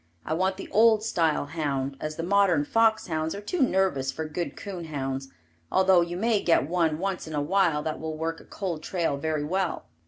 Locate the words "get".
6.41-6.67